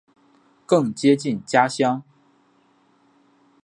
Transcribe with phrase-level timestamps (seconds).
[0.65, 2.01] 更接近家乡